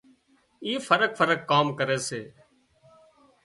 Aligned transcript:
اي 0.65 0.71
فرق 0.87 1.11
فرق 1.19 1.39
ڪام 1.51 1.67
ڪري 1.79 1.97
سي 2.07 2.21